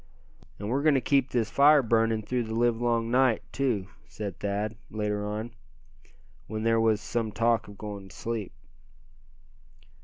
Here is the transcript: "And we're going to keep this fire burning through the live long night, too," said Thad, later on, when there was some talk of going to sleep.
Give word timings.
"And 0.57 0.67
we're 0.67 0.81
going 0.81 0.95
to 0.95 0.99
keep 0.99 1.29
this 1.29 1.51
fire 1.51 1.83
burning 1.83 2.23
through 2.23 2.45
the 2.45 2.55
live 2.55 2.81
long 2.81 3.11
night, 3.11 3.43
too," 3.51 3.87
said 4.07 4.39
Thad, 4.39 4.75
later 4.89 5.23
on, 5.23 5.51
when 6.47 6.63
there 6.63 6.81
was 6.81 6.99
some 6.99 7.31
talk 7.31 7.67
of 7.67 7.77
going 7.77 8.09
to 8.09 8.15
sleep. 8.15 8.51